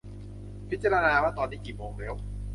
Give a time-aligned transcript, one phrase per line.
[0.69, 2.13] พิจารณาว่าตอนนี้กี่โมงแล้ว